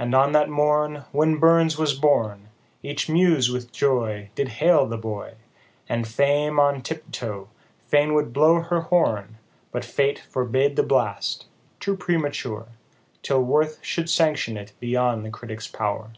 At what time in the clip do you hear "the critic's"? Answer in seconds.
15.24-15.68